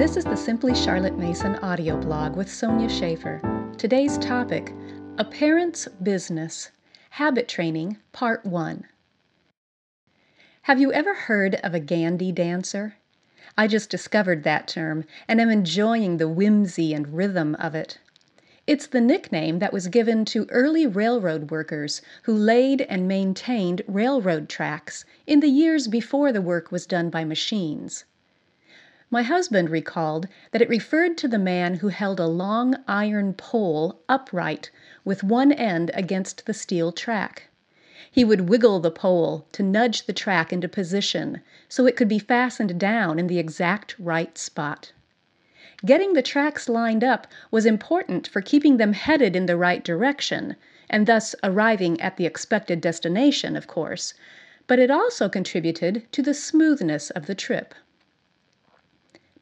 This 0.00 0.16
is 0.16 0.24
the 0.24 0.34
Simply 0.34 0.74
Charlotte 0.74 1.18
Mason 1.18 1.56
audio 1.56 1.94
blog 1.94 2.34
with 2.34 2.50
Sonya 2.50 2.88
Shafer. 2.88 3.38
Today's 3.76 4.16
topic 4.16 4.72
A 5.18 5.24
Parent's 5.26 5.88
Business 6.02 6.70
Habit 7.10 7.48
Training, 7.48 7.98
Part 8.10 8.46
1. 8.46 8.86
Have 10.62 10.80
you 10.80 10.90
ever 10.90 11.12
heard 11.12 11.56
of 11.56 11.74
a 11.74 11.80
Gandy 11.80 12.32
dancer? 12.32 12.94
I 13.58 13.66
just 13.66 13.90
discovered 13.90 14.42
that 14.44 14.66
term 14.66 15.04
and 15.28 15.38
am 15.38 15.50
enjoying 15.50 16.16
the 16.16 16.30
whimsy 16.30 16.94
and 16.94 17.08
rhythm 17.08 17.54
of 17.56 17.74
it. 17.74 17.98
It's 18.66 18.86
the 18.86 19.02
nickname 19.02 19.58
that 19.58 19.74
was 19.74 19.88
given 19.88 20.24
to 20.24 20.46
early 20.48 20.86
railroad 20.86 21.50
workers 21.50 22.00
who 22.22 22.32
laid 22.32 22.80
and 22.88 23.06
maintained 23.06 23.82
railroad 23.86 24.48
tracks 24.48 25.04
in 25.26 25.40
the 25.40 25.50
years 25.50 25.88
before 25.88 26.32
the 26.32 26.40
work 26.40 26.72
was 26.72 26.86
done 26.86 27.10
by 27.10 27.22
machines. 27.22 28.06
My 29.12 29.24
husband 29.24 29.70
recalled 29.70 30.28
that 30.52 30.62
it 30.62 30.68
referred 30.68 31.18
to 31.18 31.26
the 31.26 31.36
man 31.36 31.74
who 31.74 31.88
held 31.88 32.20
a 32.20 32.28
long 32.28 32.76
iron 32.86 33.34
pole 33.34 34.00
upright 34.08 34.70
with 35.04 35.24
one 35.24 35.50
end 35.50 35.90
against 35.94 36.46
the 36.46 36.54
steel 36.54 36.92
track. 36.92 37.48
He 38.08 38.24
would 38.24 38.48
wiggle 38.48 38.78
the 38.78 38.92
pole 38.92 39.48
to 39.50 39.64
nudge 39.64 40.06
the 40.06 40.12
track 40.12 40.52
into 40.52 40.68
position 40.68 41.40
so 41.68 41.86
it 41.86 41.96
could 41.96 42.06
be 42.06 42.20
fastened 42.20 42.78
down 42.78 43.18
in 43.18 43.26
the 43.26 43.40
exact 43.40 43.96
right 43.98 44.38
spot. 44.38 44.92
Getting 45.84 46.12
the 46.12 46.22
tracks 46.22 46.68
lined 46.68 47.02
up 47.02 47.26
was 47.50 47.66
important 47.66 48.28
for 48.28 48.40
keeping 48.40 48.76
them 48.76 48.92
headed 48.92 49.34
in 49.34 49.46
the 49.46 49.56
right 49.56 49.82
direction, 49.82 50.54
and 50.88 51.08
thus 51.08 51.34
arriving 51.42 52.00
at 52.00 52.16
the 52.16 52.26
expected 52.26 52.80
destination, 52.80 53.56
of 53.56 53.66
course, 53.66 54.14
but 54.68 54.78
it 54.78 54.88
also 54.88 55.28
contributed 55.28 56.06
to 56.12 56.22
the 56.22 56.32
smoothness 56.32 57.10
of 57.10 57.26
the 57.26 57.34
trip. 57.34 57.74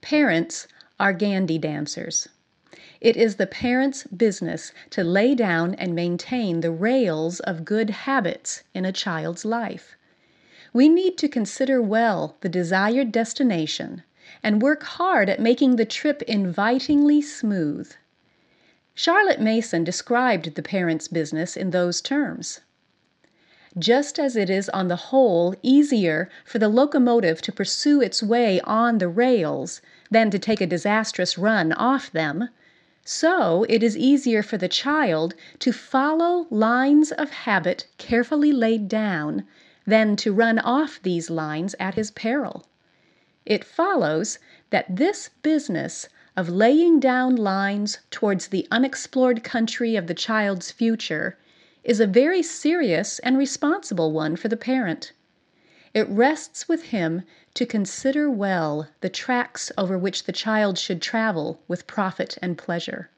Parents 0.01 0.69
are 1.01 1.13
Gandy 1.13 1.59
dancers. 1.59 2.29
It 3.01 3.17
is 3.17 3.37
the 3.37 3.47
parent's 3.47 4.05
business 4.05 4.73
to 4.91 5.05
lay 5.05 5.35
down 5.35 5.75
and 5.75 5.95
maintain 5.95 6.61
the 6.61 6.71
rails 6.71 7.41
of 7.41 7.65
good 7.65 7.91
habits 7.91 8.63
in 8.75 8.85
a 8.85 8.93
child's 8.93 9.45
life. 9.45 9.97
We 10.73 10.89
need 10.89 11.17
to 11.19 11.29
consider 11.29 11.81
well 11.81 12.37
the 12.41 12.49
desired 12.49 13.13
destination 13.13 14.03
and 14.43 14.63
work 14.63 14.83
hard 14.83 15.29
at 15.29 15.41
making 15.41 15.77
the 15.77 15.85
trip 15.85 16.23
invitingly 16.23 17.23
smooth. 17.23 17.93
Charlotte 18.95 19.41
Mason 19.41 19.85
described 19.85 20.55
the 20.55 20.63
parent's 20.63 21.09
business 21.09 21.57
in 21.57 21.71
those 21.71 22.01
terms. 22.01 22.61
Just 23.81 24.19
as 24.19 24.35
it 24.35 24.51
is 24.51 24.69
on 24.71 24.89
the 24.89 24.97
whole 24.97 25.55
easier 25.63 26.29
for 26.45 26.59
the 26.59 26.69
locomotive 26.69 27.41
to 27.43 27.53
pursue 27.53 28.01
its 28.01 28.25
way 28.25 28.61
on 28.63 28.99
the 28.99 29.07
rails 29.07 29.81
than 30.11 30.33
to 30.33 30.39
take 30.41 30.61
a 30.61 30.67
disastrous 30.67 31.39
run 31.39 31.73
off 31.73 32.11
them, 32.11 32.49
so 33.05 33.65
it 33.69 33.85
is 33.85 33.97
easier 33.97 34.43
for 34.43 34.57
the 34.59 34.67
child 34.67 35.35
to 35.61 35.73
follow 35.73 36.49
lines 36.51 37.13
of 37.13 37.31
habit 37.31 37.87
carefully 37.99 38.51
laid 38.51 38.89
down 38.89 39.47
than 39.87 40.17
to 40.17 40.33
run 40.33 40.59
off 40.59 40.99
these 41.05 41.31
lines 41.31 41.77
at 41.79 41.95
his 41.95 42.11
peril. 42.11 42.67
It 43.47 43.63
follows 43.63 44.41
that 44.71 44.97
this 44.97 45.31
business 45.45 46.09
of 46.37 46.49
laying 46.49 46.99
down 46.99 47.37
lines 47.37 48.01
towards 48.11 48.49
the 48.49 48.67
unexplored 48.73 49.45
country 49.45 49.95
of 49.95 50.09
the 50.09 50.15
child's 50.15 50.73
future 50.73 51.39
is 51.89 52.01
a 52.01 52.07
very 52.07 52.43
serious 52.43 53.19
and 53.21 53.39
responsible 53.39 54.13
one 54.13 54.37
for 54.37 54.49
the 54.49 54.59
parent. 54.59 55.11
It 55.95 56.07
rests 56.07 56.69
with 56.69 56.83
him 56.83 57.23
to 57.55 57.65
consider 57.65 58.31
well 58.31 58.89
the 59.01 59.09
tracks 59.09 59.73
over 59.79 59.97
which 59.97 60.25
the 60.25 60.33
child 60.33 60.77
should 60.77 61.01
travel 61.01 61.63
with 61.67 61.87
profit 61.87 62.37
and 62.43 62.59
pleasure, 62.59 63.09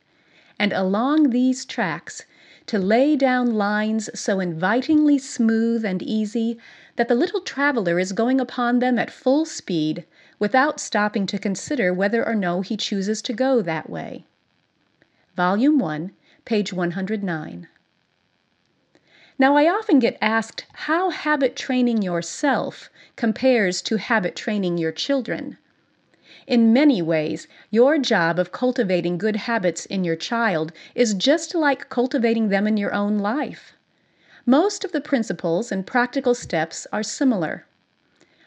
and 0.56 0.72
along 0.72 1.30
these 1.30 1.64
tracks 1.64 2.24
to 2.66 2.78
lay 2.78 3.16
down 3.16 3.54
lines 3.54 4.08
so 4.14 4.38
invitingly 4.38 5.18
smooth 5.18 5.84
and 5.84 6.00
easy 6.00 6.56
that 6.94 7.08
the 7.08 7.16
little 7.16 7.40
traveler 7.40 7.98
is 7.98 8.12
going 8.12 8.40
upon 8.40 8.78
them 8.78 9.00
at 9.00 9.10
full 9.10 9.44
speed 9.44 10.06
without 10.38 10.78
stopping 10.78 11.26
to 11.26 11.40
consider 11.40 11.92
whether 11.92 12.24
or 12.24 12.36
no 12.36 12.60
he 12.60 12.76
chooses 12.76 13.20
to 13.20 13.32
go 13.32 13.62
that 13.62 13.90
way. 13.90 14.26
Volume 15.34 15.80
1, 15.80 16.12
page 16.44 16.72
109. 16.72 17.66
Now, 19.40 19.56
I 19.56 19.70
often 19.70 20.00
get 20.00 20.18
asked 20.20 20.66
how 20.74 21.08
habit 21.08 21.56
training 21.56 22.02
yourself 22.02 22.90
compares 23.16 23.80
to 23.80 23.96
habit 23.96 24.36
training 24.36 24.76
your 24.76 24.92
children. 24.92 25.56
In 26.46 26.74
many 26.74 27.00
ways, 27.00 27.48
your 27.70 27.96
job 27.96 28.38
of 28.38 28.52
cultivating 28.52 29.16
good 29.16 29.36
habits 29.36 29.86
in 29.86 30.04
your 30.04 30.14
child 30.14 30.72
is 30.94 31.14
just 31.14 31.54
like 31.54 31.88
cultivating 31.88 32.50
them 32.50 32.66
in 32.66 32.76
your 32.76 32.92
own 32.92 33.16
life. 33.16 33.72
Most 34.44 34.84
of 34.84 34.92
the 34.92 35.00
principles 35.00 35.72
and 35.72 35.86
practical 35.86 36.34
steps 36.34 36.86
are 36.92 37.02
similar. 37.02 37.64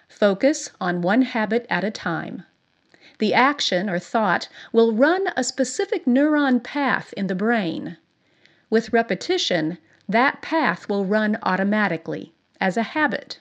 Focus 0.08 0.70
on 0.80 1.02
one 1.02 1.24
habit 1.24 1.66
at 1.72 1.84
a 1.84 1.90
time. 1.90 2.44
The 3.18 3.34
action 3.34 3.90
or 3.90 3.98
thought 3.98 4.48
will 4.72 4.94
run 4.94 5.30
a 5.36 5.44
specific 5.44 6.06
neuron 6.06 6.64
path 6.64 7.16
in 7.18 7.26
the 7.26 7.34
brain. 7.34 7.98
With 8.70 8.94
repetition, 8.94 9.80
that 10.08 10.42
path 10.42 10.90
will 10.90 11.06
run 11.06 11.38
automatically, 11.44 12.34
as 12.60 12.78
a 12.78 12.84
habit. 12.84 13.40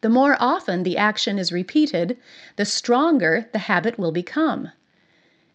The 0.00 0.08
more 0.08 0.36
often 0.38 0.82
the 0.82 0.96
action 0.96 1.38
is 1.38 1.50
repeated, 1.50 2.18
the 2.56 2.64
stronger 2.64 3.48
the 3.52 3.58
habit 3.60 3.98
will 3.98 4.12
become. 4.12 4.70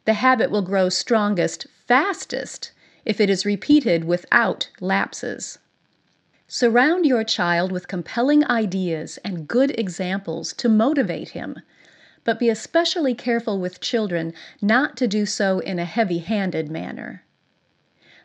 The 0.06 0.16
habit 0.16 0.52
will 0.52 0.62
grow 0.62 0.90
strongest 0.90 1.68
fastest 1.88 2.72
if 3.06 3.22
it 3.22 3.30
is 3.30 3.46
repeated 3.46 4.04
without 4.04 4.70
lapses. 4.82 5.60
Surround 6.48 7.06
your 7.06 7.24
child 7.24 7.72
with 7.72 7.88
compelling 7.88 8.46
ideas 8.50 9.18
and 9.24 9.48
good 9.48 9.72
examples 9.80 10.54
to 10.54 10.68
motivate 10.70 11.30
him, 11.30 11.62
but 12.24 12.40
be 12.40 12.50
especially 12.50 13.16
careful 13.16 13.60
with 13.60 13.80
children 13.80 14.34
not 14.62 14.98
to 14.98 15.08
do 15.08 15.26
so 15.26 15.60
in 15.60 15.80
a 15.80 15.86
heavy 15.86 16.20
handed 16.20 16.70
manner. 16.70 17.24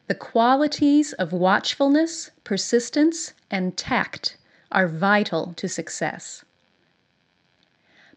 The 0.08 0.14
qualities 0.14 1.12
of 1.12 1.34
watchfulness, 1.34 2.30
persistence, 2.42 3.34
and 3.50 3.76
tact 3.76 4.38
are 4.72 4.88
vital 4.88 5.52
to 5.56 5.68
success. 5.68 6.46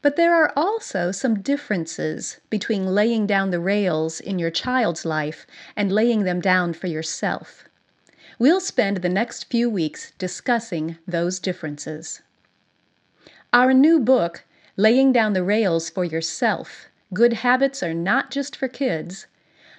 But 0.01 0.15
there 0.15 0.33
are 0.33 0.53
also 0.55 1.11
some 1.11 1.41
differences 1.41 2.39
between 2.49 2.95
laying 2.95 3.27
down 3.27 3.51
the 3.51 3.59
rails 3.59 4.21
in 4.21 4.39
your 4.39 4.51
child's 4.51 5.03
life 5.03 5.45
and 5.75 5.91
laying 5.91 6.23
them 6.23 6.39
down 6.39 6.71
for 6.71 6.87
yourself. 6.87 7.65
We'll 8.39 8.61
spend 8.61 8.97
the 8.97 9.09
next 9.09 9.51
few 9.51 9.69
weeks 9.69 10.13
discussing 10.17 10.97
those 11.05 11.39
differences. 11.39 12.21
Our 13.51 13.73
new 13.73 13.99
book, 13.99 14.45
Laying 14.77 15.11
Down 15.11 15.33
the 15.33 15.43
Rails 15.43 15.89
for 15.89 16.05
Yourself 16.05 16.87
Good 17.13 17.33
Habits 17.33 17.83
Are 17.83 17.93
Not 17.93 18.31
Just 18.31 18.55
for 18.55 18.69
Kids, 18.69 19.27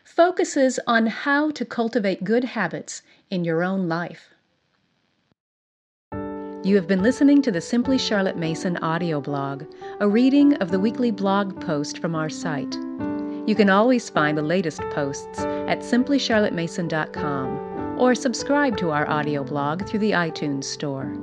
focuses 0.04 0.78
on 0.86 1.06
how 1.06 1.50
to 1.52 1.64
cultivate 1.64 2.24
good 2.24 2.44
habits 2.44 3.02
in 3.30 3.44
your 3.44 3.62
own 3.62 3.88
life. 3.88 4.28
You 6.64 6.76
have 6.76 6.86
been 6.86 7.02
listening 7.02 7.42
to 7.42 7.50
the 7.50 7.60
Simply 7.60 7.98
Charlotte 7.98 8.36
Mason 8.36 8.76
audio 8.76 9.20
blog, 9.20 9.64
a 9.98 10.08
reading 10.08 10.54
of 10.58 10.70
the 10.70 10.78
weekly 10.78 11.10
blog 11.10 11.60
post 11.60 11.98
from 11.98 12.14
our 12.14 12.30
site. 12.30 12.76
You 13.46 13.56
can 13.56 13.68
always 13.68 14.08
find 14.08 14.38
the 14.38 14.42
latest 14.42 14.80
posts 14.92 15.40
at 15.40 15.80
simplycharlottemason.com 15.80 17.98
or 17.98 18.14
subscribe 18.14 18.76
to 18.76 18.90
our 18.90 19.10
audio 19.10 19.42
blog 19.42 19.88
through 19.88 20.00
the 20.00 20.12
iTunes 20.12 20.64
Store. 20.64 21.16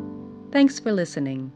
Thanks 0.51 0.79
for 0.79 0.91
listening. 0.91 1.53